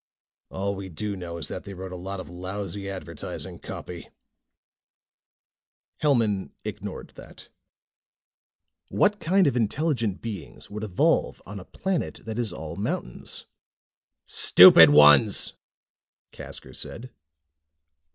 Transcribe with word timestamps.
"All 0.49 0.73
we 0.75 0.89
do 0.89 1.15
know 1.15 1.37
is 1.37 1.47
that 1.49 1.63
they 1.63 1.75
wrote 1.75 1.91
a 1.91 1.95
lot 1.95 2.19
of 2.19 2.27
lousy 2.27 2.89
advertising 2.89 3.59
copy." 3.59 4.09
Hellman 6.01 6.49
ignored 6.65 7.11
that. 7.13 7.49
"What 8.89 9.19
kind 9.19 9.45
of 9.45 9.55
intelligent 9.55 10.19
beings 10.19 10.71
would 10.71 10.83
evolve 10.83 11.39
on 11.45 11.59
a 11.59 11.65
planet 11.65 12.21
that 12.25 12.39
is 12.39 12.51
all 12.51 12.77
mountains?" 12.77 13.45
"Stupid 14.25 14.89
ones!" 14.89 15.53
Casker 16.31 16.75
said. 16.75 17.11